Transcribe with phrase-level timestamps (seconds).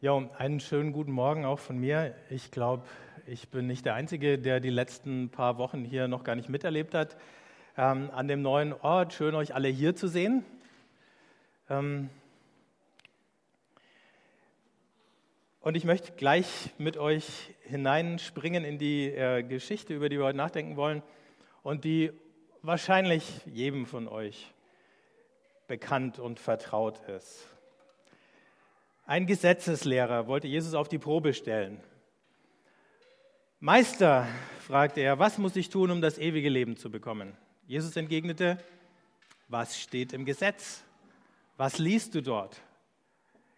[0.00, 2.14] Ja, einen schönen guten Morgen auch von mir.
[2.30, 2.84] Ich glaube,
[3.26, 6.94] ich bin nicht der Einzige, der die letzten paar Wochen hier noch gar nicht miterlebt
[6.94, 7.16] hat.
[7.76, 10.44] Ähm, an dem neuen Ort, schön euch alle hier zu sehen.
[11.68, 12.10] Ähm
[15.62, 20.38] und ich möchte gleich mit euch hineinspringen in die äh, Geschichte, über die wir heute
[20.38, 21.02] nachdenken wollen
[21.64, 22.12] und die
[22.62, 24.54] wahrscheinlich jedem von euch
[25.66, 27.57] bekannt und vertraut ist.
[29.08, 31.80] Ein Gesetzeslehrer wollte Jesus auf die Probe stellen.
[33.58, 34.28] Meister,
[34.60, 37.34] fragte er, was muss ich tun, um das ewige Leben zu bekommen?
[37.66, 38.58] Jesus entgegnete,
[39.48, 40.84] was steht im Gesetz?
[41.56, 42.60] Was liest du dort?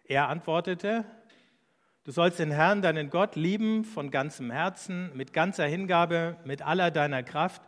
[0.05, 1.03] Er antwortete,
[2.05, 6.91] du sollst den Herrn, deinen Gott, lieben von ganzem Herzen, mit ganzer Hingabe, mit aller
[6.91, 7.61] deiner Kraft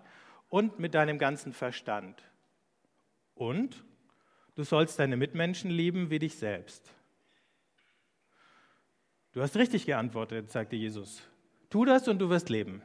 [0.47, 2.23] und mit deinem ganzen Verstand.
[3.35, 3.83] Und
[4.55, 6.93] du sollst deine Mitmenschen lieben wie dich selbst.
[9.33, 11.23] Du hast richtig geantwortet, sagte Jesus.
[11.69, 12.83] Tu das und du wirst leben.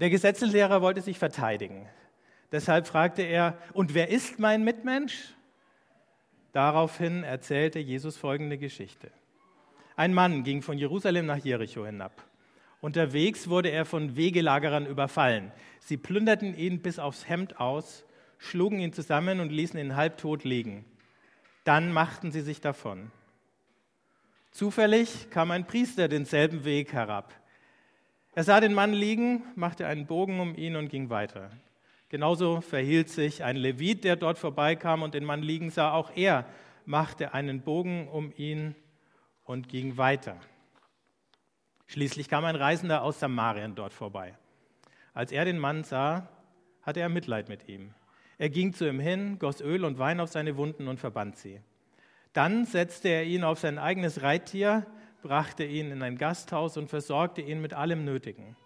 [0.00, 1.88] Der Gesetzeslehrer wollte sich verteidigen.
[2.50, 5.34] Deshalb fragte er, und wer ist mein Mitmensch?
[6.52, 9.10] Daraufhin erzählte Jesus folgende Geschichte.
[9.96, 12.12] Ein Mann ging von Jerusalem nach Jericho hinab.
[12.82, 15.52] Unterwegs wurde er von Wegelagerern überfallen.
[15.80, 18.04] Sie plünderten ihn bis aufs Hemd aus,
[18.36, 20.84] schlugen ihn zusammen und ließen ihn halbtot liegen.
[21.64, 23.10] Dann machten sie sich davon.
[24.52, 27.32] Zufällig kam ein Priester denselben Weg herab.
[28.34, 31.50] Er sah den Mann liegen, machte einen Bogen um ihn und ging weiter.
[32.10, 35.92] Genauso verhielt sich ein Levit, der dort vorbeikam und den Mann liegen sah.
[35.92, 36.44] Auch er
[36.84, 38.74] machte einen Bogen um ihn
[39.44, 40.36] und ging weiter.
[41.86, 44.36] Schließlich kam ein Reisender aus Samarien dort vorbei.
[45.14, 46.28] Als er den Mann sah,
[46.82, 47.94] hatte er Mitleid mit ihm.
[48.36, 51.60] Er ging zu ihm hin, goss Öl und Wein auf seine Wunden und verband sie.
[52.32, 54.86] Dann setzte er ihn auf sein eigenes Reittier,
[55.22, 58.56] brachte ihn in ein Gasthaus und versorgte ihn mit allem Nötigen.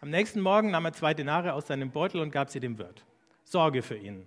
[0.00, 3.04] Am nächsten Morgen nahm er zwei Denare aus seinem Beutel und gab sie dem Wirt.
[3.44, 4.26] Sorge für ihn,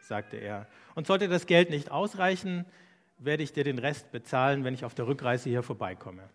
[0.00, 0.66] sagte er.
[0.94, 2.64] Und sollte das Geld nicht ausreichen,
[3.18, 6.28] werde ich dir den Rest bezahlen, wenn ich auf der Rückreise hier vorbeikomme.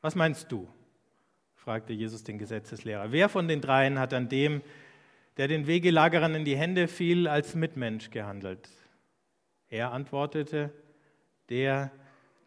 [0.00, 0.68] Was meinst du?
[1.54, 3.12] fragte Jesus den Gesetzeslehrer.
[3.12, 4.62] Wer von den dreien hat an dem,
[5.36, 8.68] der den Wegelagerern in die Hände fiel, als Mitmensch gehandelt?
[9.70, 10.72] Er antwortete,
[11.48, 11.90] der,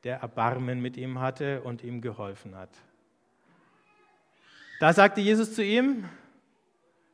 [0.04, 2.70] der Erbarmen mit ihm hatte und ihm geholfen hat.
[4.80, 6.10] Da sagte Jesus zu ihm,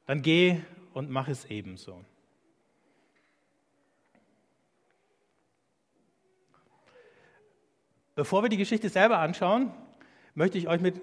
[0.06, 0.62] dann geh
[0.94, 2.03] und mach es ebenso.
[8.16, 9.72] Bevor wir die Geschichte selber anschauen,
[10.34, 11.00] möchte ich euch mit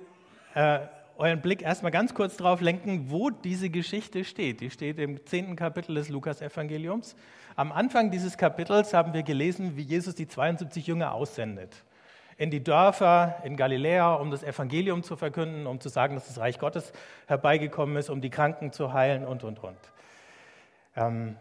[0.54, 4.60] äh, euren Blick erstmal ganz kurz darauf lenken, wo diese Geschichte steht.
[4.60, 7.14] Die steht im zehnten Kapitel des Lukas-Evangeliums.
[7.56, 11.84] Am Anfang dieses Kapitels haben wir gelesen, wie Jesus die 72 Jünger aussendet.
[12.36, 16.38] In die Dörfer in Galiläa, um das Evangelium zu verkünden, um zu sagen, dass das
[16.38, 16.92] Reich Gottes
[17.26, 19.78] herbeigekommen ist, um die Kranken zu heilen und, und, und.
[20.96, 21.36] Ähm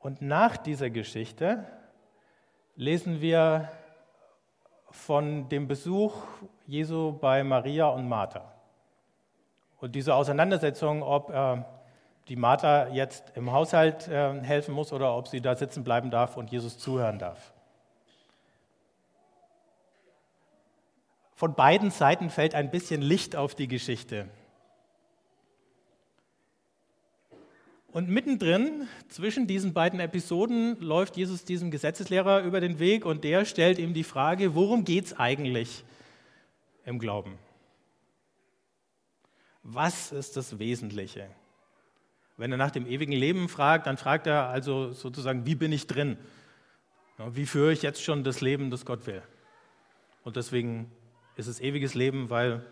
[0.00, 1.64] und nach dieser Geschichte
[2.76, 3.70] lesen wir
[4.90, 6.14] von dem Besuch
[6.66, 8.52] Jesu bei Maria und Martha.
[9.78, 11.62] Und diese Auseinandersetzung, ob äh,
[12.28, 16.36] die Martha jetzt im Haushalt äh, helfen muss oder ob sie da sitzen bleiben darf
[16.36, 17.52] und Jesus zuhören darf.
[21.34, 24.28] Von beiden Seiten fällt ein bisschen Licht auf die Geschichte.
[27.90, 33.46] Und mittendrin, zwischen diesen beiden Episoden, läuft Jesus diesem Gesetzeslehrer über den Weg und der
[33.46, 35.84] stellt ihm die Frage, worum geht es eigentlich
[36.84, 37.38] im Glauben?
[39.62, 41.28] Was ist das Wesentliche?
[42.36, 45.86] Wenn er nach dem ewigen Leben fragt, dann fragt er also sozusagen, wie bin ich
[45.86, 46.18] drin?
[47.30, 49.22] Wie führe ich jetzt schon das Leben, das Gott will?
[50.24, 50.90] Und deswegen
[51.36, 52.64] ist es ewiges Leben, weil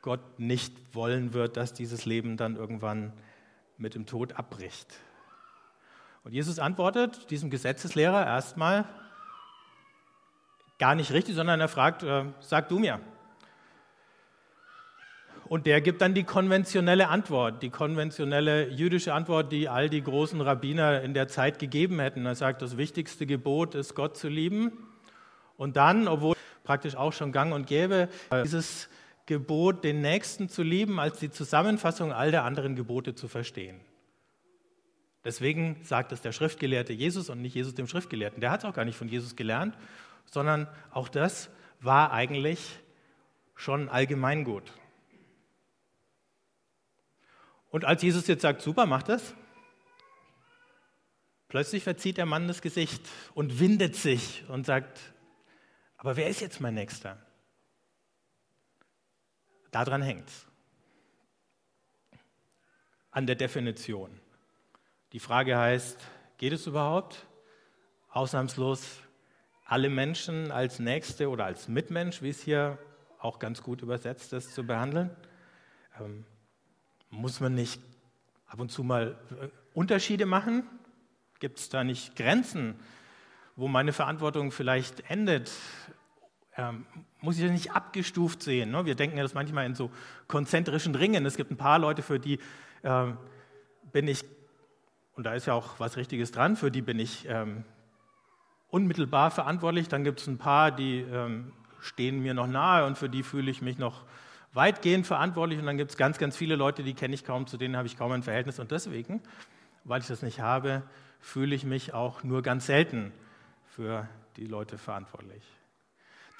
[0.00, 3.12] Gott nicht wollen wird, dass dieses Leben dann irgendwann
[3.78, 4.94] mit dem Tod abbricht.
[6.24, 8.84] Und Jesus antwortet diesem Gesetzeslehrer erstmal
[10.78, 13.00] gar nicht richtig, sondern er fragt, äh, sag du mir.
[15.48, 20.40] Und der gibt dann die konventionelle Antwort, die konventionelle jüdische Antwort, die all die großen
[20.42, 22.26] Rabbiner in der Zeit gegeben hätten.
[22.26, 24.72] Er sagt, das wichtigste Gebot ist, Gott zu lieben.
[25.56, 28.08] Und dann, obwohl praktisch auch schon gang und gäbe,
[28.44, 28.90] dieses
[29.28, 33.80] Gebot, den Nächsten zu lieben, als die Zusammenfassung all der anderen Gebote zu verstehen.
[35.24, 38.40] Deswegen sagt es der Schriftgelehrte Jesus und nicht Jesus dem Schriftgelehrten.
[38.40, 39.78] Der hat es auch gar nicht von Jesus gelernt,
[40.24, 42.80] sondern auch das war eigentlich
[43.54, 44.72] schon allgemeingut.
[47.70, 49.34] Und als Jesus jetzt sagt, super, mach das,
[51.48, 53.02] Plötzlich verzieht der Mann das Gesicht
[53.34, 55.00] und windet sich und sagt,
[55.96, 57.18] aber wer ist jetzt mein Nächster?
[59.70, 60.46] Daran hängt es.
[63.10, 64.20] An der Definition.
[65.12, 65.98] Die Frage heißt,
[66.36, 67.26] geht es überhaupt?
[68.10, 69.00] Ausnahmslos
[69.68, 72.78] alle Menschen als Nächste oder als Mitmensch, wie es hier
[73.18, 75.10] auch ganz gut übersetzt ist, zu behandeln?
[76.00, 76.24] Ähm,
[77.10, 77.80] muss man nicht
[78.46, 80.64] ab und zu mal äh, Unterschiede machen?
[81.38, 82.80] Gibt es da nicht Grenzen,
[83.56, 85.50] wo meine Verantwortung vielleicht endet?
[86.58, 86.84] Ähm,
[87.20, 88.72] muss ich das nicht abgestuft sehen?
[88.72, 88.84] Ne?
[88.84, 89.90] Wir denken ja das manchmal in so
[90.26, 91.24] konzentrischen Ringen.
[91.24, 92.40] Es gibt ein paar Leute, für die
[92.82, 93.06] äh,
[93.92, 94.24] bin ich,
[95.14, 97.64] und da ist ja auch was Richtiges dran, für die bin ich ähm,
[98.70, 99.88] unmittelbar verantwortlich.
[99.88, 103.50] Dann gibt es ein paar, die ähm, stehen mir noch nahe und für die fühle
[103.50, 104.04] ich mich noch
[104.52, 105.60] weitgehend verantwortlich.
[105.60, 107.86] Und dann gibt es ganz, ganz viele Leute, die kenne ich kaum, zu denen habe
[107.86, 108.58] ich kaum ein Verhältnis.
[108.58, 109.22] Und deswegen,
[109.84, 110.82] weil ich das nicht habe,
[111.20, 113.12] fühle ich mich auch nur ganz selten
[113.66, 115.42] für die Leute verantwortlich.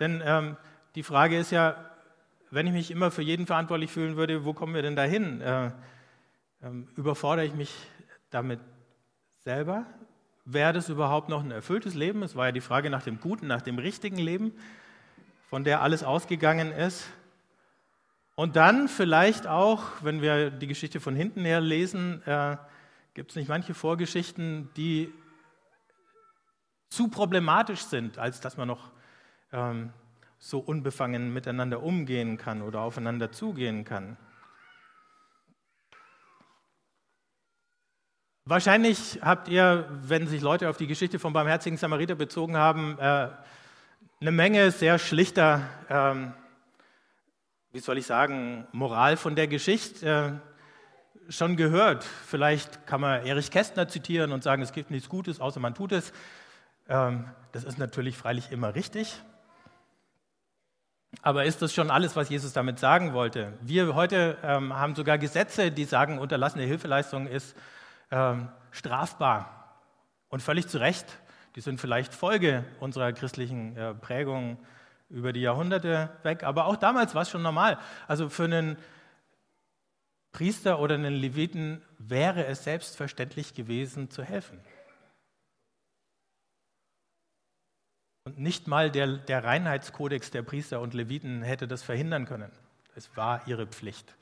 [0.01, 0.57] Denn ähm,
[0.95, 1.77] die Frage ist ja,
[2.51, 5.41] wenn ich mich immer für jeden verantwortlich fühlen würde, wo kommen wir denn dahin?
[5.41, 5.73] Äh, äh,
[6.97, 7.75] überfordere ich mich
[8.31, 8.61] damit
[9.39, 9.87] selber?
[10.45, 12.23] Wäre das überhaupt noch ein erfülltes Leben?
[12.23, 14.53] Es war ja die Frage nach dem guten, nach dem richtigen Leben,
[15.51, 17.07] von der alles ausgegangen ist.
[18.35, 22.57] Und dann vielleicht auch, wenn wir die Geschichte von hinten her lesen, äh,
[23.19, 25.13] Gibt es nicht manche Vorgeschichten, die
[26.89, 28.93] zu problematisch sind, als dass man noch
[29.53, 29.93] ähm,
[30.39, 34.17] so unbefangen miteinander umgehen kann oder aufeinander zugehen kann?
[38.45, 43.29] Wahrscheinlich habt ihr, wenn sich Leute auf die Geschichte vom barmherzigen Samariter bezogen haben, äh,
[44.21, 46.33] eine Menge sehr schlichter, ähm,
[47.73, 50.41] wie soll ich sagen, Moral von der Geschichte
[51.29, 52.05] äh, schon gehört.
[52.05, 55.93] Vielleicht kann man Erich Kästner zitieren und sagen, es gibt nichts Gutes, außer man tut
[55.93, 56.13] es.
[56.89, 59.23] Ähm, das ist natürlich freilich immer richtig.
[61.23, 63.55] Aber ist das schon alles, was Jesus damit sagen wollte?
[63.61, 67.57] Wir heute ähm, haben sogar Gesetze, die sagen, unterlassene Hilfeleistung ist
[68.11, 69.55] ähm, strafbar.
[70.29, 71.07] Und völlig zu Recht.
[71.57, 74.59] Die sind vielleicht Folge unserer christlichen äh, Prägung
[75.09, 76.45] über die Jahrhunderte weg.
[76.45, 77.79] Aber auch damals war es schon normal.
[78.07, 78.77] Also für einen
[80.33, 84.61] Priester oder einen Leviten wäre es selbstverständlich gewesen, zu helfen.
[88.29, 92.53] Und nicht mal der, der Reinheitskodex der Priester und Leviten hätte das verhindern können.
[92.95, 94.17] Es war ihre Pflicht.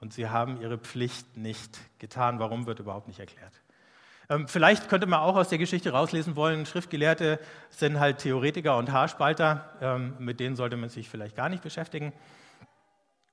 [0.00, 2.40] Und sie haben ihre Pflicht nicht getan.
[2.40, 3.52] Warum wird überhaupt nicht erklärt.
[4.28, 7.38] Ähm, vielleicht könnte man auch aus der Geschichte rauslesen wollen, Schriftgelehrte
[7.68, 12.12] sind halt Theoretiker und Haarspalter, ähm, mit denen sollte man sich vielleicht gar nicht beschäftigen.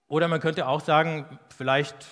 [0.07, 2.05] Oder man könnte auch sagen, vielleicht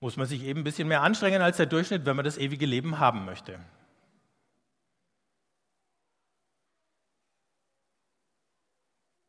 [0.00, 2.66] muss man sich eben ein bisschen mehr anstrengen als der Durchschnitt, wenn man das ewige
[2.66, 3.60] Leben haben möchte.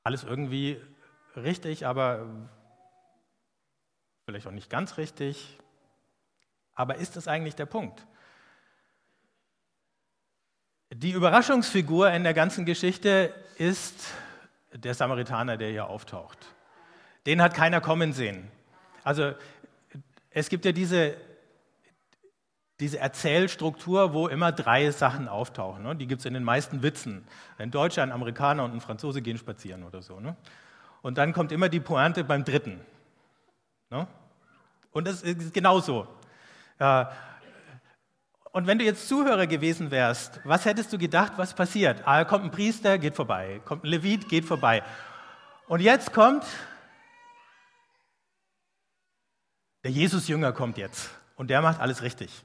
[0.06, 0.80] Alles irgendwie
[1.36, 2.28] richtig, aber
[4.26, 5.58] vielleicht auch nicht ganz richtig.
[6.76, 8.06] Aber ist das eigentlich der Punkt?
[10.94, 14.14] Die Überraschungsfigur in der ganzen Geschichte ist
[14.72, 16.38] der Samaritaner, der hier auftaucht.
[17.26, 18.52] Den hat keiner kommen sehen.
[19.04, 19.34] Also
[20.30, 21.18] es gibt ja diese,
[22.80, 25.84] diese Erzählstruktur, wo immer drei Sachen auftauchen.
[25.84, 25.96] Ne?
[25.96, 27.26] Die gibt es in den meisten Witzen.
[27.58, 30.20] Ein Deutscher, ein Amerikaner und ein Franzose gehen spazieren oder so.
[30.20, 30.36] Ne?
[31.02, 32.80] Und dann kommt immer die Pointe beim dritten.
[33.90, 34.08] Ne?
[34.92, 36.08] Und das ist genauso.
[36.80, 37.06] Äh,
[38.52, 42.02] und wenn du jetzt Zuhörer gewesen wärst, was hättest du gedacht, was passiert?
[42.06, 43.62] Ah, kommt ein Priester, geht vorbei.
[43.66, 44.84] Kommt ein Levit, geht vorbei.
[45.68, 46.46] Und jetzt kommt
[49.86, 52.44] Der Jesus-Jünger kommt jetzt und der macht alles richtig.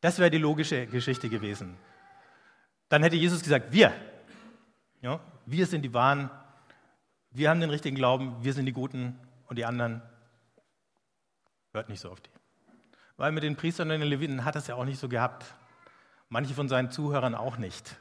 [0.00, 1.76] Das wäre die logische Geschichte gewesen.
[2.88, 3.92] Dann hätte Jesus gesagt, wir,
[5.00, 6.30] ja, wir sind die Wahren,
[7.30, 10.02] wir haben den richtigen Glauben, wir sind die Guten und die anderen
[11.72, 12.30] hört nicht so auf die.
[13.16, 15.44] Weil mit den Priestern und den Leviten hat es ja auch nicht so gehabt.
[16.28, 17.96] Manche von seinen Zuhörern auch nicht.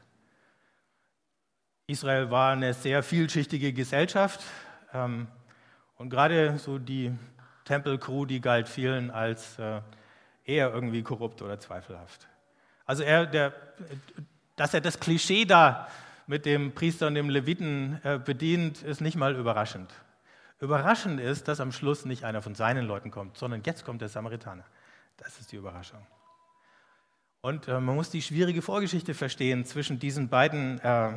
[1.87, 4.41] Israel war eine sehr vielschichtige Gesellschaft
[4.93, 5.27] ähm,
[5.95, 7.13] und gerade so die
[7.63, 9.81] Tempelcrew, die galt vielen als äh,
[10.47, 12.27] eher irgendwie korrupt oder zweifelhaft.
[12.85, 13.53] Also er, der,
[14.55, 15.87] dass er das Klischee da
[16.25, 19.93] mit dem Priester und dem Leviten äh, bedient, ist nicht mal überraschend.
[20.59, 24.09] Überraschend ist, dass am Schluss nicht einer von seinen Leuten kommt, sondern jetzt kommt der
[24.09, 24.65] Samaritaner.
[25.17, 25.99] Das ist die Überraschung.
[27.41, 31.11] Und äh, man muss die schwierige Vorgeschichte verstehen zwischen diesen beiden äh,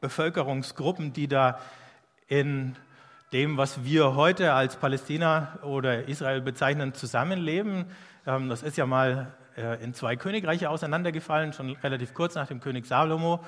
[0.00, 1.58] Bevölkerungsgruppen, die da
[2.28, 2.76] in
[3.32, 7.86] dem, was wir heute als Palästina oder Israel bezeichnen, zusammenleben.
[8.26, 12.60] Ähm, das ist ja mal äh, in zwei Königreiche auseinandergefallen, schon relativ kurz nach dem
[12.60, 13.44] König Salomo.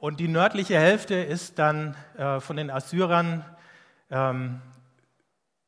[0.00, 3.44] Und die nördliche Hälfte ist dann äh, von den Assyrern
[4.10, 4.60] ähm,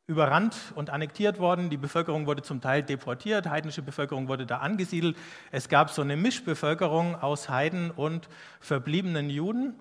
[0.07, 1.69] überrannt und annektiert worden.
[1.69, 5.17] Die Bevölkerung wurde zum Teil deportiert, heidnische Bevölkerung wurde da angesiedelt.
[5.51, 8.29] Es gab so eine Mischbevölkerung aus Heiden und
[8.61, 9.75] verbliebenen Juden.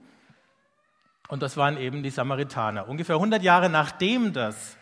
[1.27, 2.87] Und das waren eben die Samaritaner.
[2.87, 4.77] Ungefähr 100 Jahre nachdem das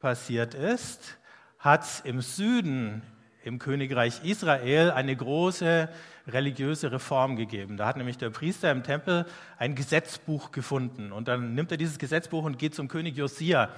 [0.00, 1.18] passiert ist,
[1.58, 3.02] hat es im Süden,
[3.44, 5.88] im Königreich Israel, eine große
[6.26, 7.76] religiöse Reform gegeben.
[7.76, 9.26] Da hat nämlich der Priester im Tempel
[9.58, 11.12] ein Gesetzbuch gefunden.
[11.12, 13.68] Und dann nimmt er dieses Gesetzbuch und geht zum König Josia.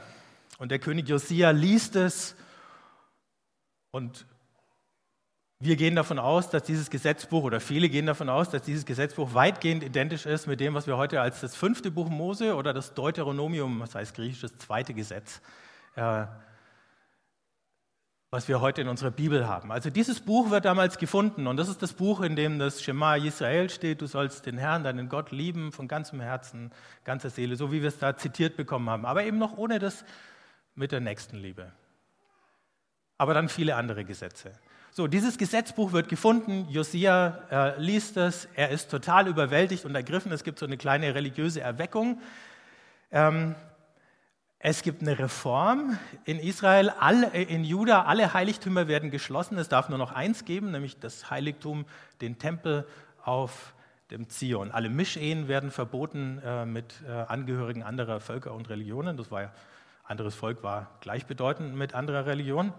[0.58, 2.36] Und der König Josia liest es
[3.90, 4.26] und
[5.60, 9.34] wir gehen davon aus, dass dieses Gesetzbuch, oder viele gehen davon aus, dass dieses Gesetzbuch
[9.34, 12.94] weitgehend identisch ist mit dem, was wir heute als das fünfte Buch Mose oder das
[12.94, 15.40] Deuteronomium, was heißt griechisch das zweite Gesetz,
[15.96, 16.26] äh,
[18.30, 19.70] was wir heute in unserer Bibel haben.
[19.70, 23.14] Also dieses Buch wird damals gefunden und das ist das Buch, in dem das Shema
[23.14, 26.72] Israel steht, du sollst den Herrn, deinen Gott lieben von ganzem Herzen,
[27.04, 30.04] ganzer Seele, so wie wir es da zitiert bekommen haben, aber eben noch ohne das
[30.74, 31.70] mit der Nächstenliebe.
[33.18, 34.52] Aber dann viele andere Gesetze.
[34.96, 40.30] So, dieses Gesetzbuch wird gefunden, Josia äh, liest es, er ist total überwältigt und ergriffen,
[40.30, 42.20] es gibt so eine kleine religiöse Erweckung.
[43.10, 43.56] Ähm,
[44.60, 49.68] es gibt eine Reform in Israel, alle, äh, in Juda, alle Heiligtümer werden geschlossen, es
[49.68, 51.86] darf nur noch eins geben, nämlich das Heiligtum,
[52.20, 52.86] den Tempel
[53.24, 53.74] auf
[54.12, 54.70] dem Zion.
[54.70, 59.52] Alle Mischehen werden verboten äh, mit äh, Angehörigen anderer Völker und Religionen, das war ja,
[60.04, 62.72] anderes Volk war gleichbedeutend mit anderer Religion.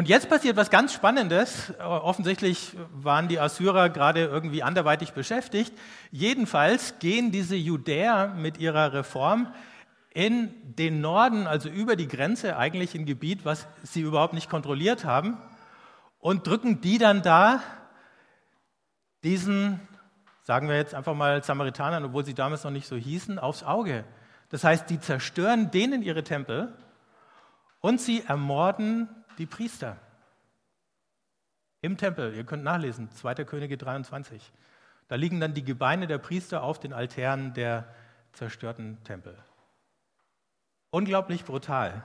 [0.00, 1.74] Und jetzt passiert was ganz Spannendes.
[1.78, 5.74] Offensichtlich waren die Assyrer gerade irgendwie anderweitig beschäftigt.
[6.10, 9.52] Jedenfalls gehen diese Judäer mit ihrer Reform
[10.14, 15.04] in den Norden, also über die Grenze, eigentlich in Gebiet, was sie überhaupt nicht kontrolliert
[15.04, 15.36] haben,
[16.18, 17.62] und drücken die dann da
[19.22, 19.86] diesen,
[20.44, 24.04] sagen wir jetzt einfach mal Samaritanern, obwohl sie damals noch nicht so hießen, aufs Auge.
[24.48, 26.72] Das heißt, die zerstören denen ihre Tempel
[27.82, 29.06] und sie ermorden
[29.40, 29.96] die Priester
[31.80, 32.34] im Tempel.
[32.34, 33.36] Ihr könnt nachlesen, 2.
[33.46, 34.52] Könige 23.
[35.08, 37.92] Da liegen dann die Gebeine der Priester auf den Altären der
[38.34, 39.36] zerstörten Tempel.
[40.90, 42.04] Unglaublich brutal.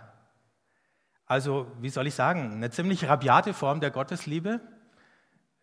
[1.26, 4.62] Also, wie soll ich sagen, eine ziemlich rabiate Form der Gottesliebe,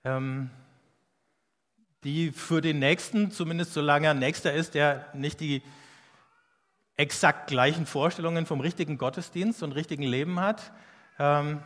[0.04, 0.50] ähm,
[2.04, 5.62] die für den Nächsten, zumindest solange er Nächster ist, der nicht die
[6.96, 10.72] exakt gleichen Vorstellungen vom richtigen Gottesdienst und richtigen Leben hat,
[11.18, 11.62] ähm,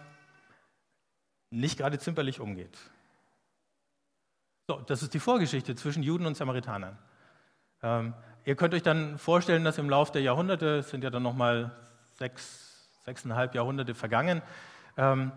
[1.51, 2.77] nicht gerade zimperlich umgeht.
[4.69, 6.99] So, das ist die Vorgeschichte zwischen Juden und Samaritanern.
[7.83, 11.23] Ähm, ihr könnt euch dann vorstellen, dass im Laufe der Jahrhunderte, es sind ja dann
[11.23, 11.71] nochmal
[12.15, 14.43] sechs, sechseinhalb Jahrhunderte vergangen,
[14.97, 15.31] ähm,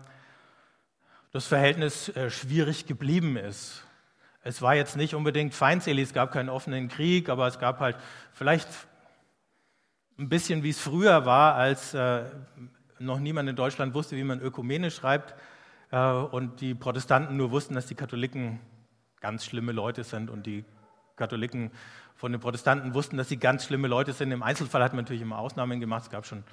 [1.32, 3.84] das Verhältnis äh, schwierig geblieben ist.
[4.42, 7.96] Es war jetzt nicht unbedingt feindselig, es gab keinen offenen Krieg, aber es gab halt
[8.32, 8.68] vielleicht
[10.18, 12.24] ein bisschen, wie es früher war, als äh,
[13.00, 15.34] noch niemand in Deutschland wusste, wie man Ökumene schreibt
[15.90, 18.60] äh, und die Protestanten nur wussten, dass die Katholiken
[19.20, 20.64] ganz schlimme Leute sind und die
[21.16, 21.70] Katholiken
[22.14, 24.30] von den Protestanten wussten, dass sie ganz schlimme Leute sind.
[24.30, 26.04] Im Einzelfall hat man natürlich immer Ausnahmen gemacht.
[26.04, 26.44] Es gab schon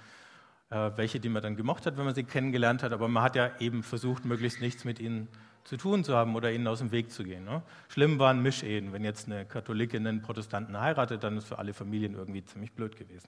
[0.70, 3.36] äh, welche, die man dann gemocht hat, wenn man sie kennengelernt hat, aber man hat
[3.36, 5.28] ja eben versucht, möglichst nichts mit ihnen
[5.64, 7.44] zu tun zu haben oder ihnen aus dem Weg zu gehen.
[7.44, 7.62] Ne?
[7.90, 8.94] Schlimm waren Mischehen.
[8.94, 12.96] Wenn jetzt eine Katholikin einen Protestanten heiratet, dann ist für alle Familien irgendwie ziemlich blöd
[12.96, 13.28] gewesen.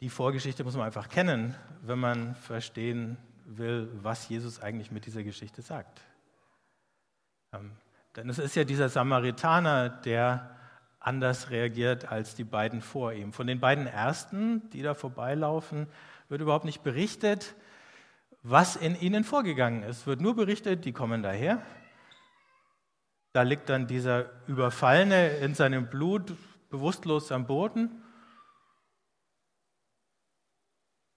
[0.00, 5.22] Die Vorgeschichte muss man einfach kennen, wenn man verstehen will, was Jesus eigentlich mit dieser
[5.22, 6.02] Geschichte sagt.
[7.52, 7.72] Ähm,
[8.16, 10.56] denn es ist ja dieser Samaritaner, der
[11.00, 13.32] anders reagiert als die beiden vor ihm.
[13.32, 15.86] Von den beiden ersten, die da vorbeilaufen,
[16.28, 17.54] wird überhaupt nicht berichtet,
[18.42, 20.00] was in ihnen vorgegangen ist.
[20.00, 21.62] Es wird nur berichtet, die kommen daher.
[23.32, 26.34] Da liegt dann dieser Überfallene in seinem Blut
[26.70, 28.02] bewusstlos am Boden.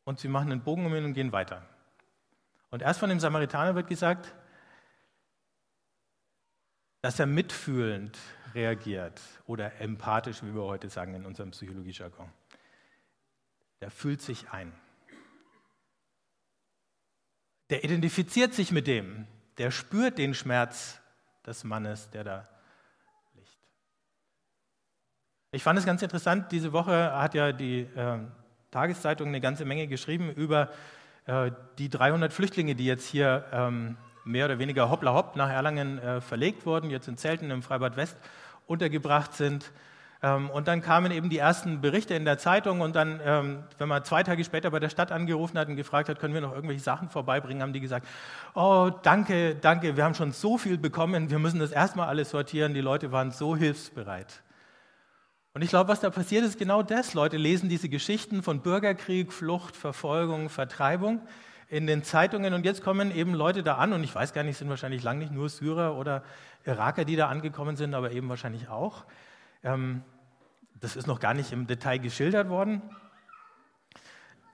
[0.10, 1.64] Und sie machen einen Bogen um ihn und gehen weiter.
[2.72, 4.34] Und erst von dem Samaritaner wird gesagt,
[7.02, 8.18] dass er mitfühlend
[8.56, 12.28] reagiert oder empathisch, wie wir heute sagen in unserem Psychologiejargon.
[13.82, 14.74] Der fühlt sich ein.
[17.70, 19.28] Der identifiziert sich mit dem,
[19.60, 21.00] der spürt den Schmerz
[21.46, 22.50] des Mannes, der da
[23.36, 23.60] liegt.
[25.52, 28.26] Ich fand es ganz interessant, diese Woche hat ja die äh,
[28.72, 30.70] Tageszeitung eine ganze Menge geschrieben über
[31.26, 36.00] äh, die 300 Flüchtlinge, die jetzt hier ähm, mehr oder weniger hoppla hopp nach Erlangen
[36.00, 38.18] äh, verlegt wurden, jetzt in Zelten im Freibad West
[38.68, 39.72] untergebracht sind.
[40.22, 43.88] Ähm, und dann kamen eben die ersten Berichte in der Zeitung und dann, ähm, wenn
[43.88, 46.54] man zwei Tage später bei der Stadt angerufen hat und gefragt hat, können wir noch
[46.54, 48.06] irgendwelche Sachen vorbeibringen, haben die gesagt,
[48.54, 52.74] oh danke, danke, wir haben schon so viel bekommen, wir müssen das erstmal alles sortieren,
[52.74, 54.42] die Leute waren so hilfsbereit.
[55.54, 57.14] Und ich glaube, was da passiert ist genau das.
[57.14, 61.22] Leute lesen diese Geschichten von Bürgerkrieg, Flucht, Verfolgung, Vertreibung
[61.70, 64.58] in den Zeitungen und jetzt kommen eben Leute da an und ich weiß gar nicht,
[64.58, 66.24] sind wahrscheinlich lang nicht nur Syrer oder
[66.66, 69.06] Iraker, die da angekommen sind, aber eben wahrscheinlich auch.
[69.64, 70.04] Ähm,
[70.80, 72.82] das ist noch gar nicht im Detail geschildert worden.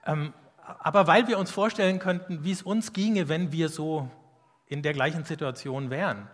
[0.04, 0.34] Ähm,
[0.78, 4.10] aber weil wir uns vorstellen könnten, wie es uns ginge, wenn wir so
[4.66, 6.28] in der gleichen Situation wären.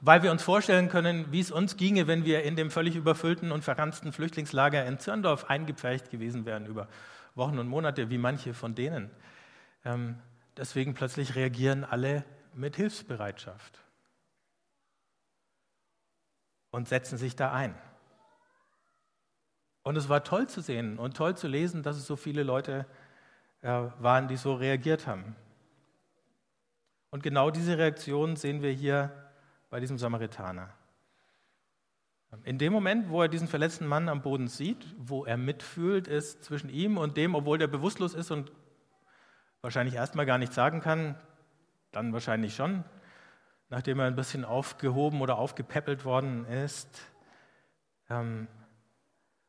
[0.00, 3.52] Weil wir uns vorstellen können, wie es uns ginge, wenn wir in dem völlig überfüllten
[3.52, 6.88] und verranzten Flüchtlingslager in Zirndorf eingepfercht gewesen wären über
[7.34, 9.10] Wochen und Monate, wie manche von denen.
[9.84, 10.18] Ähm,
[10.56, 12.24] deswegen plötzlich reagieren alle
[12.54, 13.78] mit Hilfsbereitschaft
[16.70, 17.74] und setzen sich da ein.
[19.82, 22.86] Und es war toll zu sehen und toll zu lesen, dass es so viele Leute
[23.62, 25.36] äh, waren, die so reagiert haben.
[27.10, 29.29] Und genau diese Reaktion sehen wir hier
[29.70, 30.68] bei diesem Samaritaner.
[32.44, 36.44] In dem Moment, wo er diesen verletzten Mann am Boden sieht, wo er mitfühlt, ist
[36.44, 38.52] zwischen ihm und dem, obwohl der bewusstlos ist und
[39.62, 41.16] wahrscheinlich erstmal gar nichts sagen kann,
[41.90, 42.84] dann wahrscheinlich schon,
[43.68, 47.00] nachdem er ein bisschen aufgehoben oder aufgepäppelt worden ist.
[48.08, 48.46] Ähm,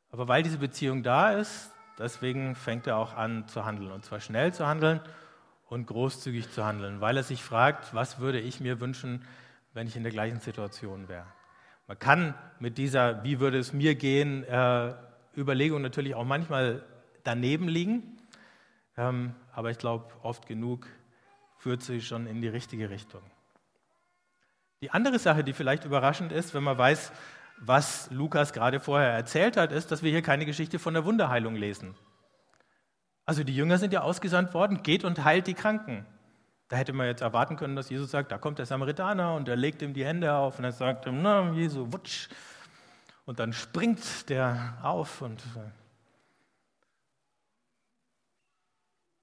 [0.10, 3.92] aber weil diese Beziehung da ist, deswegen fängt er auch an zu handeln.
[3.92, 5.02] Und zwar schnell zu handeln
[5.68, 9.24] und großzügig zu handeln, weil er sich fragt, was würde ich mir wünschen,
[9.74, 11.26] wenn ich in der gleichen Situation wäre.
[11.88, 14.94] Man kann mit dieser, wie würde es mir gehen, äh,
[15.36, 16.84] Überlegung natürlich auch manchmal
[17.24, 18.18] daneben liegen.
[18.98, 20.88] Ähm, aber ich glaube, oft genug
[21.58, 23.22] führt sie schon in die richtige Richtung.
[24.82, 27.12] Die andere Sache, die vielleicht überraschend ist, wenn man weiß,
[27.60, 31.56] was Lukas gerade vorher erzählt hat, ist, dass wir hier keine Geschichte von der Wunderheilung
[31.56, 31.96] lesen.
[33.26, 36.06] Also die Jünger sind ja ausgesandt worden, geht und heilt die Kranken.
[36.72, 39.58] Da hätte man jetzt erwarten können, dass Jesus sagt, da kommt der Samaritaner und er
[39.58, 42.30] legt ihm die Hände auf und er sagt, na, Jesu, wutsch.
[43.26, 45.70] Und dann springt der auf und äh,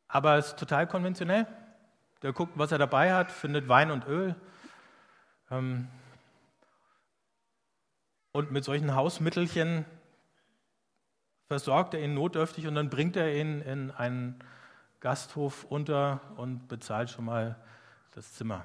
[0.09, 1.47] Aber es ist total konventionell.
[2.21, 4.35] Der guckt, was er dabei hat, findet Wein und Öl.
[5.51, 5.89] Ähm,
[8.33, 9.87] und mit solchen Hausmittelchen
[11.47, 14.39] versorgt er ihn notdürftig und dann bringt er ihn in einen
[15.01, 17.57] Gasthof unter und bezahlt schon mal
[18.13, 18.65] das Zimmer.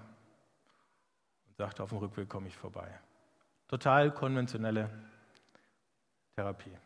[1.48, 2.88] Und sagt, auf dem Rückweg komme ich vorbei.
[3.67, 4.89] Total konventionelle
[6.36, 6.78] Therapie.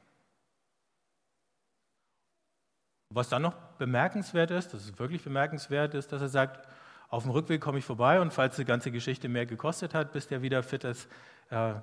[3.10, 6.68] Was dann noch bemerkenswert ist, das ist wirklich bemerkenswert, ist, dass er sagt,
[7.10, 10.28] auf dem Rückweg komme ich vorbei und falls die ganze Geschichte mehr gekostet hat, bis
[10.28, 11.10] der wieder fit ist,
[11.50, 11.76] äh,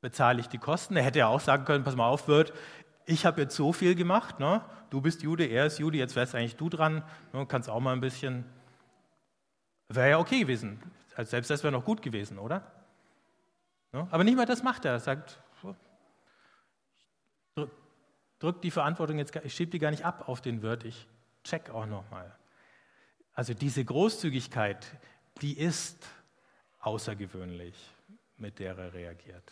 [0.00, 0.96] bezahle ich die Kosten.
[0.96, 2.54] Er hätte ja auch sagen können, pass mal auf, Wirt,
[3.08, 4.62] ich habe jetzt so viel gemacht, ne?
[4.90, 7.46] du bist Jude, er ist Jude, jetzt wärst eigentlich du dran, ne?
[7.46, 8.44] kannst auch mal ein bisschen,
[9.88, 10.80] wäre ja okay gewesen.
[11.16, 12.70] Selbst das wäre noch gut gewesen, oder?
[13.92, 14.06] Ne?
[14.10, 15.40] Aber nicht mal das macht er, er sagt,
[18.38, 21.08] drückt die Verantwortung jetzt, ich schiebe die gar nicht ab auf den Wirt, ich
[21.44, 22.36] check auch nochmal.
[23.32, 24.86] Also diese Großzügigkeit,
[25.40, 26.06] die ist
[26.80, 27.74] außergewöhnlich,
[28.36, 29.50] mit der er reagiert.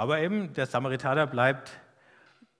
[0.00, 1.72] Aber eben, der Samaritaner bleibt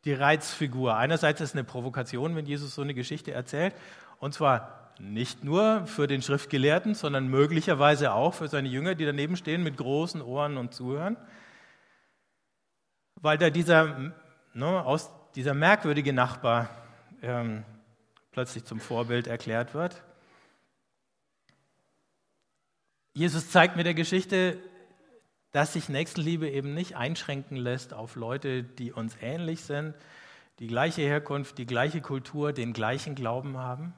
[0.05, 0.98] die Reizfigur.
[0.98, 3.74] Einerseits ist es eine Provokation, wenn Jesus so eine Geschichte erzählt,
[4.18, 9.38] und zwar nicht nur für den Schriftgelehrten, sondern möglicherweise auch für seine Jünger, die daneben
[9.38, 11.16] stehen mit großen Ohren und zuhören,
[13.14, 14.12] weil da dieser
[14.53, 16.68] ne, aus dieser merkwürdige Nachbar
[17.22, 17.64] ähm,
[18.33, 20.05] plötzlich zum Vorbild erklärt wird.
[23.14, 24.59] Jesus zeigt mit der Geschichte,
[25.52, 29.94] dass sich Nächstenliebe eben nicht einschränken lässt auf Leute, die uns ähnlich sind,
[30.58, 33.94] die gleiche Herkunft, die gleiche Kultur, den gleichen Glauben haben.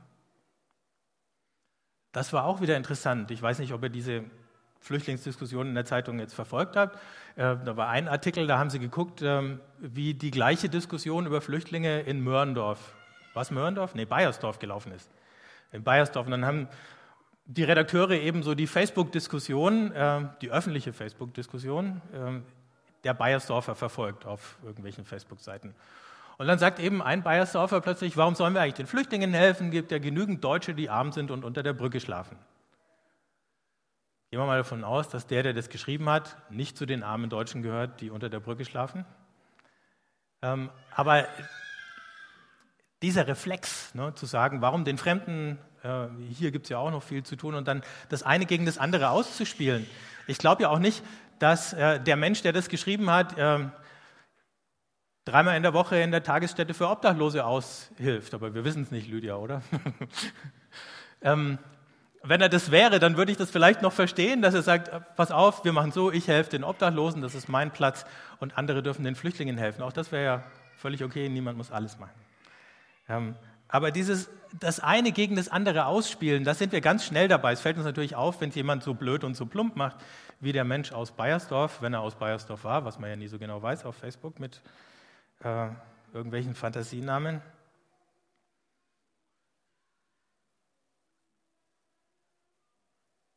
[2.12, 3.30] Das war auch wieder interessant.
[3.30, 4.24] Ich weiß nicht, ob ihr diese
[4.80, 6.96] Flüchtlingsdiskussion in der Zeitung jetzt verfolgt habt.
[7.36, 11.40] Äh, da war ein Artikel, da haben sie geguckt, ähm, wie die gleiche Diskussion über
[11.40, 12.94] Flüchtlinge in Mörndorf,
[13.34, 13.94] was Mörndorf?
[13.94, 15.10] Nee, Bayersdorf gelaufen ist.
[15.72, 16.26] In Bayersdorf.
[16.26, 16.68] Und dann haben
[17.56, 22.40] die Redakteure eben so die Facebook-Diskussion, äh, die öffentliche Facebook-Diskussion äh,
[23.04, 25.74] der Bayersdorfer verfolgt auf irgendwelchen Facebook-Seiten.
[26.38, 29.70] Und dann sagt eben ein Bayersdorfer plötzlich, warum sollen wir eigentlich den Flüchtlingen helfen?
[29.70, 32.38] Gibt ja genügend Deutsche, die arm sind und unter der Brücke schlafen.
[34.30, 37.28] Gehen wir mal davon aus, dass der, der das geschrieben hat, nicht zu den armen
[37.28, 39.04] Deutschen gehört, die unter der Brücke schlafen.
[40.40, 41.26] Ähm, aber
[43.02, 47.02] dieser Reflex, ne, zu sagen, warum den Fremden, äh, hier gibt es ja auch noch
[47.02, 49.86] viel zu tun, und dann das eine gegen das andere auszuspielen.
[50.26, 51.02] Ich glaube ja auch nicht,
[51.38, 53.58] dass äh, der Mensch, der das geschrieben hat, äh,
[55.24, 58.34] dreimal in der Woche in der Tagesstätte für Obdachlose aushilft.
[58.34, 59.62] Aber wir wissen es nicht, Lydia, oder?
[61.22, 61.58] ähm,
[62.24, 65.00] wenn er das wäre, dann würde ich das vielleicht noch verstehen, dass er sagt, äh,
[65.16, 68.04] pass auf, wir machen so, ich helfe den Obdachlosen, das ist mein Platz
[68.38, 69.82] und andere dürfen den Flüchtlingen helfen.
[69.82, 70.42] Auch das wäre ja
[70.76, 72.14] völlig okay, niemand muss alles machen.
[73.08, 73.34] Ähm,
[73.72, 74.28] aber dieses,
[74.60, 77.52] das eine gegen das andere ausspielen, da sind wir ganz schnell dabei.
[77.52, 79.96] Es fällt uns natürlich auf, wenn es jemand so blöd und so plump macht,
[80.40, 83.38] wie der Mensch aus Bayersdorf, wenn er aus Bayersdorf war, was man ja nie so
[83.38, 84.60] genau weiß auf Facebook mit
[85.42, 85.68] äh,
[86.12, 87.40] irgendwelchen Fantasienamen.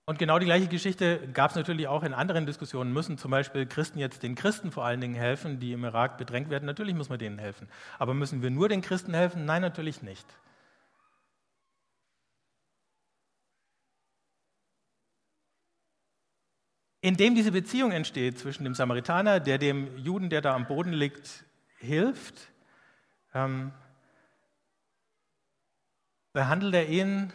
[0.08, 2.94] Und genau die gleiche Geschichte gab es natürlich auch in anderen Diskussionen.
[2.94, 6.52] Müssen zum Beispiel Christen jetzt den Christen vor allen Dingen helfen, die im Irak bedrängt
[6.52, 6.66] werden?
[6.66, 7.68] Natürlich muss man denen helfen.
[7.98, 9.46] Aber müssen wir nur den Christen helfen?
[9.46, 10.28] Nein, natürlich nicht.
[17.02, 21.46] Indem diese Beziehung entsteht zwischen dem Samaritaner, der dem Juden, der da am Boden liegt,
[21.80, 22.52] hilft,
[23.34, 23.72] ähm,
[26.32, 27.34] behandelt er ihn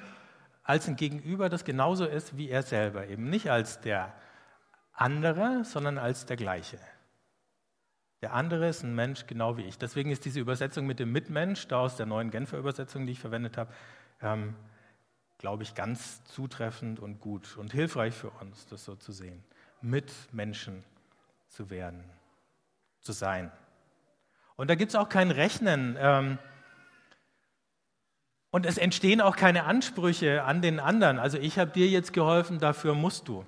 [0.70, 3.08] als ein Gegenüber, das genauso ist wie er selber.
[3.08, 4.14] Eben nicht als der
[4.92, 6.78] andere, sondern als der gleiche.
[8.22, 9.78] Der andere ist ein Mensch genau wie ich.
[9.78, 13.18] Deswegen ist diese Übersetzung mit dem Mitmensch, da aus der neuen Genfer Übersetzung, die ich
[13.18, 13.72] verwendet habe,
[14.22, 14.54] ähm,
[15.38, 19.42] glaube ich, ganz zutreffend und gut und hilfreich für uns, das so zu sehen.
[19.80, 20.84] Mit Menschen
[21.48, 22.04] zu werden,
[23.00, 23.50] zu sein.
[24.54, 25.96] Und da gibt es auch kein Rechnen.
[25.98, 26.38] Ähm,
[28.50, 31.18] und es entstehen auch keine Ansprüche an den anderen.
[31.18, 33.44] Also ich habe dir jetzt geholfen, dafür musst du,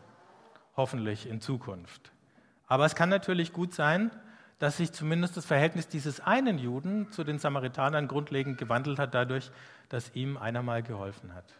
[0.77, 2.13] hoffentlich in Zukunft.
[2.69, 4.11] Aber es kann natürlich gut sein,
[4.59, 9.51] dass sich zumindest das Verhältnis dieses einen Juden zu den Samaritanern grundlegend gewandelt hat, dadurch,
[9.89, 11.53] dass ihm einer mal geholfen hat.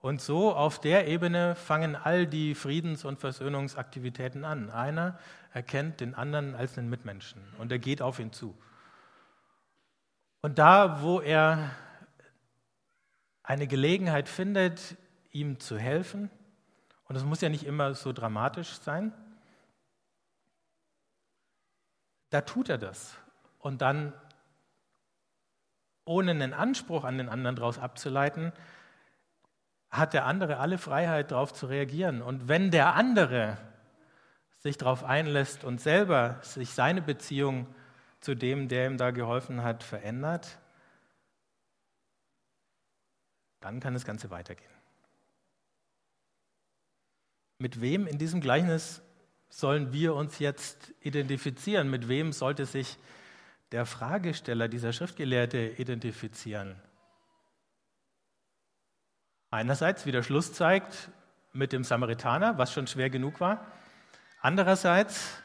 [0.00, 4.70] Und so auf der Ebene fangen all die Friedens- und Versöhnungsaktivitäten an.
[4.70, 5.18] Einer
[5.52, 8.56] erkennt den anderen als einen Mitmenschen und er geht auf ihn zu.
[10.42, 11.70] Und da, wo er
[13.46, 14.96] eine Gelegenheit findet,
[15.30, 16.30] ihm zu helfen.
[17.04, 19.12] Und es muss ja nicht immer so dramatisch sein.
[22.30, 23.16] Da tut er das.
[23.60, 24.12] Und dann,
[26.04, 28.52] ohne einen Anspruch an den anderen daraus abzuleiten,
[29.90, 32.22] hat der andere alle Freiheit, darauf zu reagieren.
[32.22, 33.56] Und wenn der andere
[34.58, 37.68] sich darauf einlässt und selber sich seine Beziehung
[38.20, 40.58] zu dem, der ihm da geholfen hat, verändert,
[43.66, 44.70] dann kann das Ganze weitergehen.
[47.58, 49.02] Mit wem in diesem Gleichnis
[49.48, 51.90] sollen wir uns jetzt identifizieren?
[51.90, 52.96] Mit wem sollte sich
[53.72, 56.80] der Fragesteller, dieser Schriftgelehrte, identifizieren?
[59.50, 61.10] Einerseits, wie der Schluss zeigt,
[61.52, 63.66] mit dem Samaritaner, was schon schwer genug war.
[64.40, 65.42] Andererseits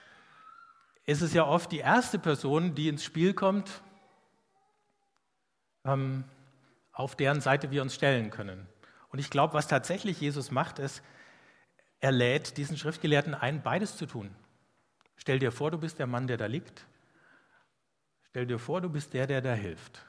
[1.05, 3.81] ist es ja oft die erste Person, die ins Spiel kommt,
[5.85, 6.23] ähm,
[7.01, 8.67] auf deren Seite wir uns stellen können.
[9.09, 11.03] Und ich glaube, was tatsächlich Jesus macht, ist,
[11.99, 14.33] er lädt diesen Schriftgelehrten ein, beides zu tun.
[15.15, 16.85] Stell dir vor, du bist der Mann, der da liegt.
[18.29, 20.03] Stell dir vor, du bist der, der da hilft.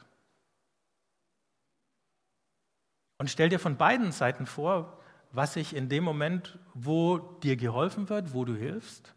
[3.18, 5.00] Und stell dir von beiden Seiten vor,
[5.33, 9.14] was sich in dem Moment, wo dir geholfen wird, wo du hilfst,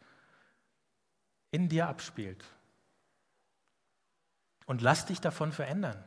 [1.51, 2.43] in dir abspielt.
[4.65, 6.03] Und lass dich davon verändern.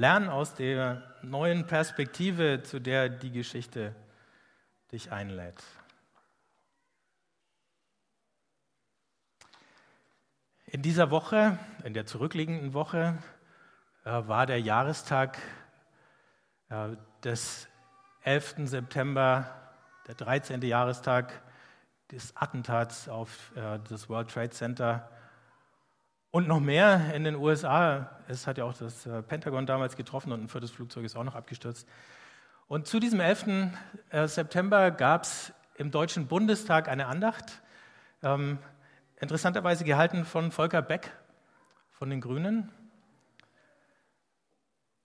[0.00, 3.94] Lern aus der neuen Perspektive, zu der die Geschichte
[4.92, 5.62] dich einlädt.
[10.64, 13.18] In dieser Woche, in der zurückliegenden Woche,
[14.06, 15.36] äh, war der Jahrestag
[16.70, 17.68] äh, des
[18.22, 18.54] 11.
[18.70, 19.54] September,
[20.06, 20.62] der 13.
[20.62, 21.42] Jahrestag
[22.10, 25.10] des Attentats auf äh, das World Trade Center
[26.30, 28.10] und noch mehr in den USA.
[28.28, 31.24] Es hat ja auch das äh, Pentagon damals getroffen und ein viertes Flugzeug ist auch
[31.24, 31.88] noch abgestürzt.
[32.68, 33.46] Und zu diesem 11.
[34.10, 37.62] Äh, September gab es im Deutschen Bundestag eine Andacht,
[38.22, 38.58] ähm,
[39.16, 41.10] interessanterweise gehalten von Volker Beck
[41.90, 42.70] von den Grünen.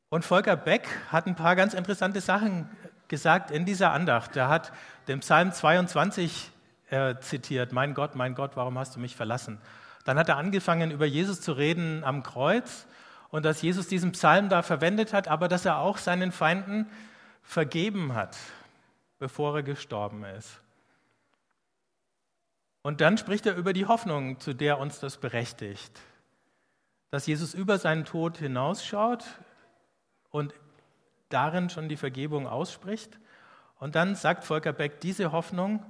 [0.09, 2.69] Und Volker Beck hat ein paar ganz interessante Sachen
[3.07, 4.35] gesagt in dieser Andacht.
[4.35, 4.71] Er hat
[5.07, 6.51] den Psalm 22
[6.89, 9.59] äh, zitiert, Mein Gott, mein Gott, warum hast du mich verlassen?
[10.05, 12.87] Dann hat er angefangen, über Jesus zu reden am Kreuz
[13.31, 16.87] und dass Jesus diesen Psalm da verwendet hat, aber dass er auch seinen Feinden
[17.41, 18.37] vergeben hat,
[19.19, 20.61] bevor er gestorben ist.
[22.83, 25.99] Und dann spricht er über die Hoffnung, zu der uns das berechtigt,
[27.09, 29.25] dass Jesus über seinen Tod hinausschaut
[30.29, 30.53] und
[31.29, 33.17] darin schon die Vergebung ausspricht.
[33.79, 35.83] Und dann sagt Volker Beck, diese Hoffnung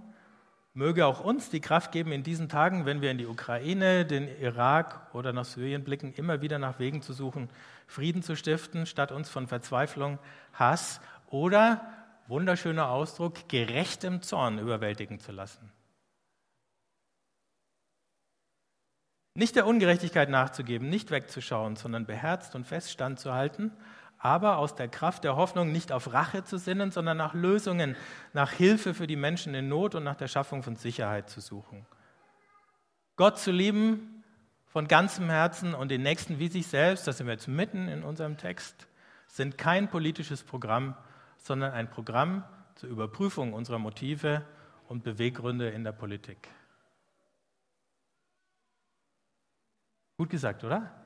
[0.75, 4.27] möge auch uns die Kraft geben, in diesen Tagen, wenn wir in die Ukraine, den
[4.39, 7.49] Irak oder nach Syrien blicken, immer wieder nach Wegen zu suchen,
[7.87, 10.19] Frieden zu stiften, statt uns von Verzweiflung,
[10.53, 11.81] Hass oder,
[12.27, 15.71] wunderschöner Ausdruck, gerechtem Zorn überwältigen zu lassen.
[19.33, 23.71] Nicht der Ungerechtigkeit nachzugeben, nicht wegzuschauen, sondern beherzt und fest standzuhalten,
[24.25, 27.95] aber aus der Kraft der Hoffnung nicht auf Rache zu sinnen, sondern nach Lösungen,
[28.33, 31.85] nach Hilfe für die Menschen in Not und nach der Schaffung von Sicherheit zu suchen.
[33.17, 34.23] Gott zu lieben
[34.65, 38.01] von ganzem Herzen und den Nächsten wie sich selbst, das sind wir jetzt mitten in
[38.01, 38.87] unserem Text,
[39.27, 40.97] sind kein politisches Programm,
[41.37, 44.43] sondern ein Programm zur Überprüfung unserer Motive
[44.87, 46.49] und Beweggründe in der Politik.
[50.17, 51.04] Gut gesagt, oder?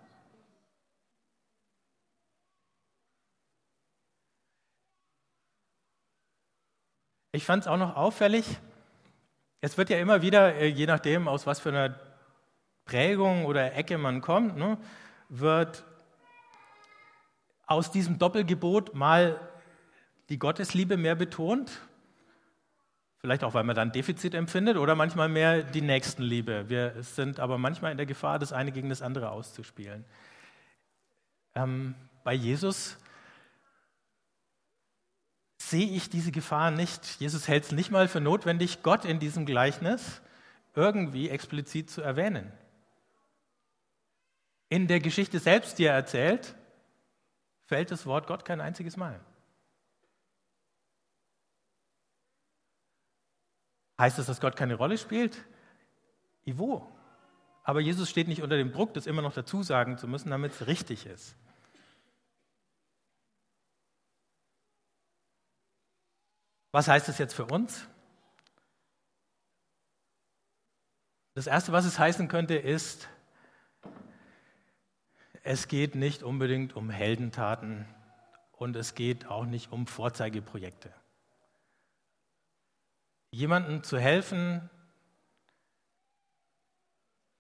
[7.31, 8.45] Ich fand es auch noch auffällig,
[9.61, 11.99] es wird ja immer wieder, äh, je nachdem, aus was für einer
[12.85, 14.77] Prägung oder Ecke man kommt, ne,
[15.27, 15.83] wird
[17.67, 19.39] aus diesem Doppelgebot mal
[20.29, 21.81] die Gottesliebe mehr betont
[23.19, 26.69] Vielleicht auch, weil man dann Defizit empfindet oder manchmal mehr die Nächstenliebe.
[26.69, 30.05] Wir sind aber manchmal in der Gefahr, das eine gegen das andere auszuspielen.
[31.53, 32.97] Ähm, bei Jesus
[35.69, 37.19] sehe ich diese Gefahr nicht.
[37.19, 40.21] Jesus hält es nicht mal für notwendig, Gott in diesem Gleichnis
[40.75, 42.51] irgendwie explizit zu erwähnen.
[44.69, 46.55] In der Geschichte selbst, die er erzählt,
[47.65, 49.19] fällt das Wort Gott kein einziges Mal.
[53.97, 55.43] Heißt das, dass Gott keine Rolle spielt?
[56.45, 56.89] Ivo.
[57.63, 60.53] Aber Jesus steht nicht unter dem Druck, das immer noch dazu sagen zu müssen, damit
[60.53, 61.35] es richtig ist.
[66.71, 67.87] Was heißt das jetzt für uns?
[71.33, 73.07] Das Erste, was es heißen könnte, ist,
[75.43, 77.87] es geht nicht unbedingt um Heldentaten
[78.51, 80.93] und es geht auch nicht um Vorzeigeprojekte.
[83.31, 84.69] Jemandem zu helfen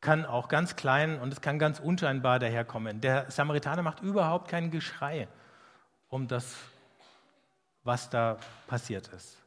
[0.01, 3.01] kann auch ganz klein und es kann ganz unscheinbar daherkommen.
[3.01, 5.27] Der Samaritaner macht überhaupt kein Geschrei
[6.07, 6.55] um das,
[7.83, 9.37] was da passiert ist.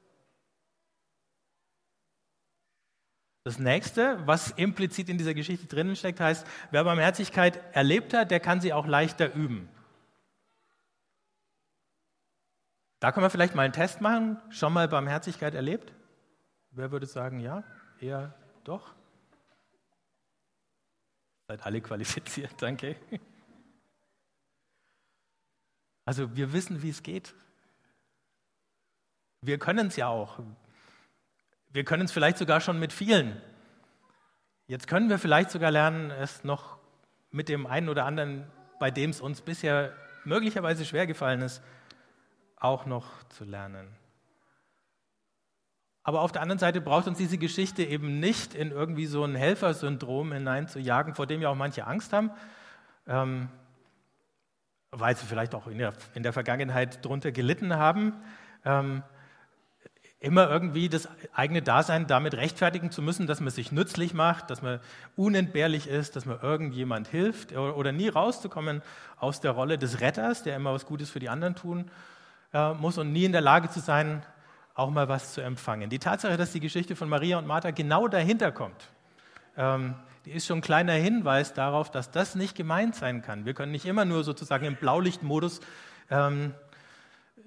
[3.45, 8.39] Das nächste, was implizit in dieser Geschichte drinnen steckt, heißt, wer Barmherzigkeit erlebt hat, der
[8.39, 9.69] kann sie auch leichter üben.
[13.01, 14.41] Da können wir vielleicht mal einen Test machen.
[14.51, 15.93] Schon mal Barmherzigkeit erlebt?
[16.71, 17.65] Wer würde sagen, ja?
[17.99, 18.95] Eher doch?
[21.49, 22.95] Seid alle qualifiziert, danke.
[26.05, 27.35] Also wir wissen, wie es geht.
[29.43, 30.39] Wir können es ja auch.
[31.71, 33.41] Wir können es vielleicht sogar schon mit vielen.
[34.69, 36.79] Jetzt können wir vielleicht sogar lernen, es noch
[37.31, 38.47] mit dem einen oder anderen,
[38.79, 39.93] bei dem es uns bisher
[40.25, 41.61] möglicherweise schwer gefallen ist,
[42.57, 43.89] auch noch zu lernen.
[46.05, 49.35] Aber auf der anderen Seite braucht uns diese Geschichte eben nicht in irgendwie so ein
[49.35, 52.31] Helfersyndrom hineinzujagen, vor dem ja auch manche Angst haben,
[53.09, 53.49] ähm,
[54.93, 58.15] weil sie vielleicht auch in der, in der Vergangenheit darunter gelitten haben.
[58.65, 59.03] Ähm,
[60.23, 64.63] immer irgendwie das eigene Dasein damit rechtfertigen zu müssen, dass man sich nützlich macht, dass
[64.63, 64.79] man
[65.17, 68.83] unentbehrlich ist, dass man irgendjemand hilft oder, nie rauszukommen
[69.19, 71.91] aus der Rolle des Retters, der immer was Gutes für die anderen tun
[72.55, 74.23] äh, muss und nie in der Lage zu sein,
[74.75, 75.91] auch mal was zu empfangen.
[75.91, 78.91] Die Tatsache, dass die Geschichte von Maria und Martha genau dahinter kommt,
[79.57, 83.45] ähm, die ist schon ein kleiner Hinweis darauf, dass das nicht gemeint sein kann.
[83.45, 85.61] Wir können nicht immer nur sozusagen im Blaulichtmodus
[86.11, 86.55] ähm,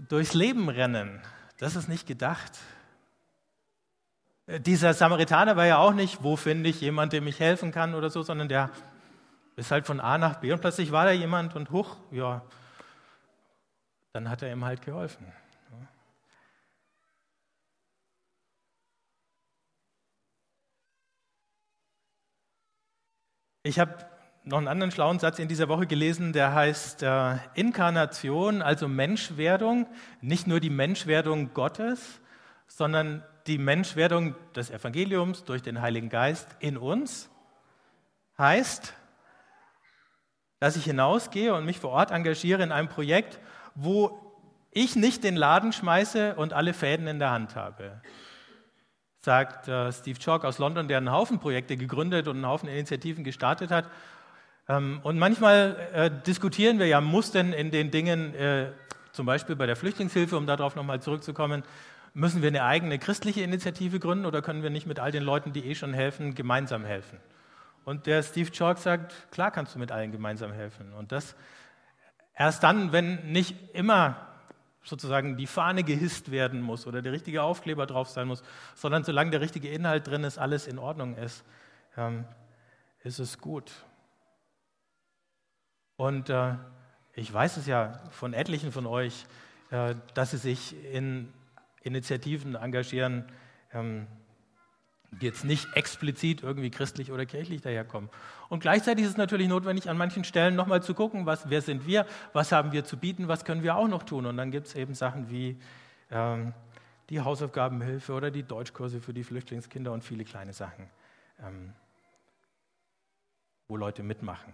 [0.09, 1.21] durchs Leben rennen.
[1.57, 2.51] Das ist nicht gedacht.
[4.47, 7.95] Äh, dieser Samaritaner war ja auch nicht, wo finde ich jemanden, der mich helfen kann
[7.95, 8.69] oder so, sondern der
[9.55, 12.41] ist halt von A nach B und plötzlich war da jemand und huch, ja,
[14.11, 15.31] dann hat er ihm halt geholfen.
[23.63, 24.14] Ich habe
[24.45, 29.87] noch einen anderen schlauen Satz in dieser Woche gelesen, der heißt äh, Inkarnation, also Menschwerdung,
[30.21, 32.21] nicht nur die Menschwerdung Gottes,
[32.67, 37.29] sondern die Menschwerdung des Evangeliums durch den Heiligen Geist in uns,
[38.37, 38.93] heißt,
[40.59, 43.39] dass ich hinausgehe und mich vor Ort engagiere in einem Projekt,
[43.73, 44.19] wo
[44.71, 48.01] ich nicht den Laden schmeiße und alle Fäden in der Hand habe,
[49.21, 53.23] sagt äh, Steve Chalk aus London, der einen Haufen Projekte gegründet und einen Haufen Initiativen
[53.23, 53.89] gestartet hat.
[54.67, 58.71] Ähm, und manchmal äh, diskutieren wir ja, muss denn in den Dingen, äh,
[59.11, 61.63] zum Beispiel bei der Flüchtlingshilfe, um darauf nochmal zurückzukommen,
[62.17, 65.51] Müssen wir eine eigene christliche Initiative gründen oder können wir nicht mit all den Leuten,
[65.51, 67.19] die eh schon helfen, gemeinsam helfen?
[67.83, 70.93] Und der Steve Chalk sagt, klar kannst du mit allen gemeinsam helfen.
[70.93, 71.35] Und das
[72.33, 74.15] erst dann, wenn nicht immer
[74.81, 78.43] sozusagen die Fahne gehisst werden muss oder der richtige Aufkleber drauf sein muss,
[78.75, 81.43] sondern solange der richtige Inhalt drin ist, alles in Ordnung ist,
[81.97, 82.23] ähm,
[83.03, 83.73] ist es gut.
[85.97, 86.55] Und äh,
[87.13, 89.25] ich weiß es ja von etlichen von euch,
[89.71, 91.31] äh, dass sie sich in
[91.81, 93.25] Initiativen engagieren,
[93.73, 94.07] ähm,
[95.11, 98.09] die jetzt nicht explizit irgendwie christlich oder kirchlich daherkommen.
[98.49, 101.85] Und gleichzeitig ist es natürlich notwendig, an manchen Stellen nochmal zu gucken, was, wer sind
[101.87, 104.25] wir, was haben wir zu bieten, was können wir auch noch tun.
[104.25, 105.57] Und dann gibt es eben Sachen wie
[106.11, 106.53] ähm,
[107.09, 110.89] die Hausaufgabenhilfe oder die Deutschkurse für die Flüchtlingskinder und viele kleine Sachen,
[111.41, 111.73] ähm,
[113.67, 114.53] wo Leute mitmachen.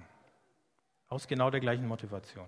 [1.12, 2.46] Aus genau der gleichen Motivation.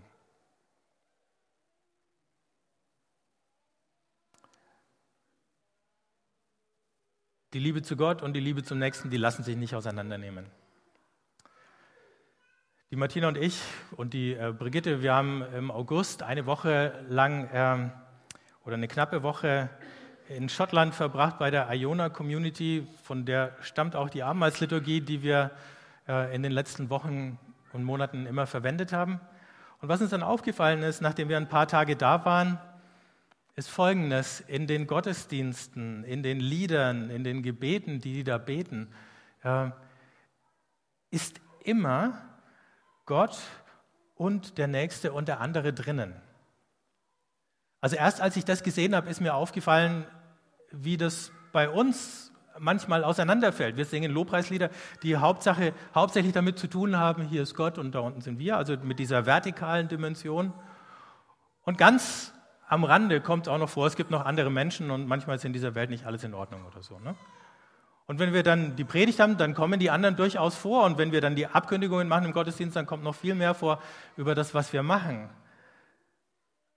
[7.51, 10.45] Die Liebe zu Gott und die Liebe zum Nächsten, die lassen sich nicht auseinandernehmen.
[12.89, 13.59] Die Martina und ich
[13.97, 17.89] und die äh, Brigitte, wir haben im August eine Woche lang äh,
[18.63, 19.71] oder eine knappe Woche
[20.29, 25.51] in Schottland verbracht bei der Iona Community, von der stammt auch die Abendmahlsliturgie, die wir
[26.07, 27.37] äh, in den letzten Wochen
[27.73, 29.19] und Monaten immer verwendet haben.
[29.81, 32.59] Und was uns dann aufgefallen ist, nachdem wir ein paar Tage da waren,
[33.55, 38.91] ist folgendes, in den Gottesdiensten, in den Liedern, in den Gebeten, die die da beten,
[39.43, 39.69] äh,
[41.11, 42.17] ist immer
[43.05, 43.37] Gott
[44.15, 46.15] und der Nächste und der andere drinnen.
[47.81, 50.05] Also erst als ich das gesehen habe, ist mir aufgefallen,
[50.71, 53.77] wie das bei uns manchmal auseinanderfällt.
[53.77, 54.69] Wir singen Lobpreislieder,
[55.01, 58.57] die Hauptsache, hauptsächlich damit zu tun haben, hier ist Gott und da unten sind wir,
[58.57, 60.53] also mit dieser vertikalen Dimension.
[61.63, 62.33] Und ganz
[62.67, 65.53] am Rande kommt auch noch vor, es gibt noch andere Menschen und manchmal ist in
[65.53, 66.99] dieser Welt nicht alles in Ordnung oder so.
[66.99, 67.15] Ne?
[68.05, 70.83] Und wenn wir dann die Predigt haben, dann kommen die anderen durchaus vor.
[70.83, 73.81] Und wenn wir dann die Abkündigungen machen im Gottesdienst, dann kommt noch viel mehr vor
[74.17, 75.29] über das, was wir machen.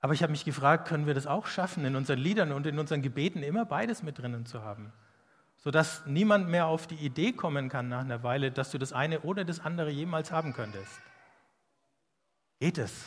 [0.00, 2.78] Aber ich habe mich gefragt, können wir das auch schaffen, in unseren Liedern und in
[2.78, 4.92] unseren Gebeten immer beides mit drinnen zu haben?
[5.66, 9.22] Sodass niemand mehr auf die Idee kommen kann nach einer Weile, dass du das eine
[9.22, 11.00] oder das andere jemals haben könntest.
[12.60, 13.04] Geht es?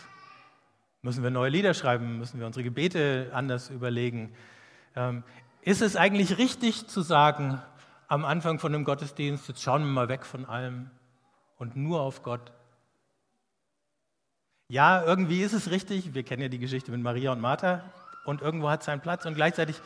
[1.01, 2.17] Müssen wir neue Lieder schreiben?
[2.17, 4.35] Müssen wir unsere Gebete anders überlegen?
[4.93, 5.23] Ähm,
[5.61, 7.61] ist es eigentlich richtig zu sagen,
[8.09, 10.89] am Anfang von einem Gottesdienst, jetzt schauen wir mal weg von allem
[11.59, 12.51] und nur auf Gott?
[14.67, 16.13] Ja, irgendwie ist es richtig.
[16.13, 17.85] Wir kennen ja die Geschichte mit Maria und Martha
[18.25, 19.79] und irgendwo hat es seinen Platz und gleichzeitig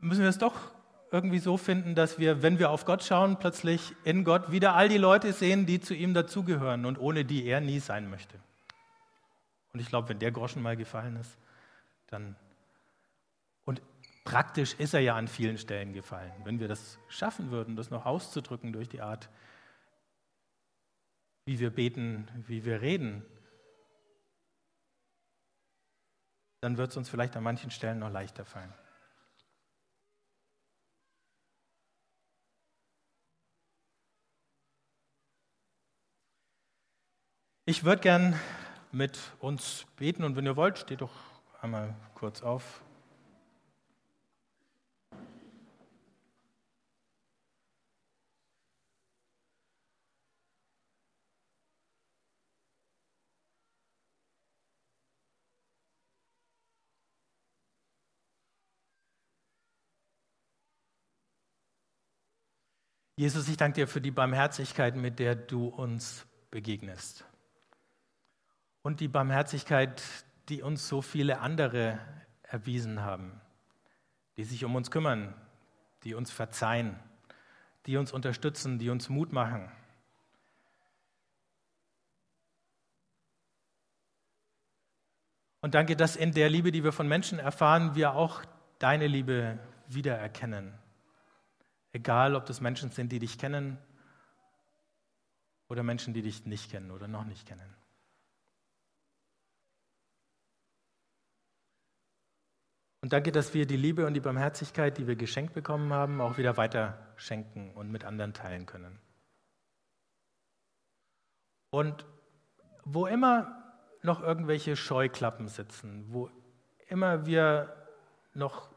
[0.00, 0.76] müssen wir es doch
[1.10, 4.88] irgendwie so finden, dass wir, wenn wir auf Gott schauen, plötzlich in Gott wieder all
[4.88, 8.38] die Leute sehen, die zu ihm dazugehören und ohne die er nie sein möchte.
[9.72, 11.38] Und ich glaube, wenn der Groschen mal gefallen ist,
[12.08, 12.36] dann.
[13.64, 13.82] Und
[14.24, 16.32] praktisch ist er ja an vielen Stellen gefallen.
[16.44, 19.28] Wenn wir das schaffen würden, das noch auszudrücken durch die Art,
[21.44, 23.24] wie wir beten, wie wir reden,
[26.60, 28.74] dann wird es uns vielleicht an manchen Stellen noch leichter fallen.
[37.68, 38.34] Ich würde gern
[38.92, 41.12] mit uns beten und wenn ihr wollt, steht doch
[41.60, 42.82] einmal kurz auf.
[63.16, 67.27] Jesus, ich danke dir für die Barmherzigkeit, mit der du uns begegnest
[68.82, 70.02] und die Barmherzigkeit,
[70.48, 71.98] die uns so viele andere
[72.42, 73.40] erwiesen haben,
[74.36, 75.34] die sich um uns kümmern,
[76.04, 76.98] die uns verzeihen,
[77.86, 79.70] die uns unterstützen, die uns Mut machen.
[85.60, 88.42] Und danke, dass in der Liebe, die wir von Menschen erfahren, wir auch
[88.78, 90.72] deine Liebe wiedererkennen.
[91.92, 93.78] Egal, ob das Menschen sind, die dich kennen
[95.68, 97.77] oder Menschen, die dich nicht kennen oder noch nicht kennen.
[103.08, 106.36] Und danke, dass wir die Liebe und die Barmherzigkeit, die wir geschenkt bekommen haben, auch
[106.36, 108.98] wieder weiter schenken und mit anderen teilen können.
[111.70, 112.04] Und
[112.84, 113.64] wo immer
[114.02, 116.28] noch irgendwelche Scheuklappen sitzen, wo
[116.88, 117.74] immer wir
[118.34, 118.68] noch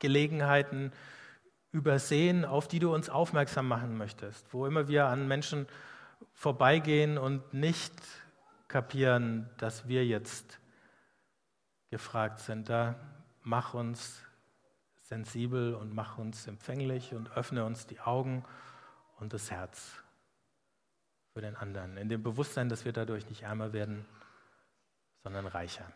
[0.00, 0.92] Gelegenheiten
[1.70, 5.66] übersehen, auf die du uns aufmerksam machen möchtest, wo immer wir an Menschen
[6.34, 7.94] vorbeigehen und nicht
[8.68, 10.60] kapieren, dass wir jetzt
[11.88, 13.11] gefragt sind, da
[13.42, 14.22] mach uns
[15.02, 18.44] sensibel und mach uns empfänglich und öffne uns die Augen
[19.18, 20.02] und das Herz
[21.32, 24.04] für den anderen, in dem Bewusstsein, dass wir dadurch nicht ärmer werden,
[25.22, 25.90] sondern reicher.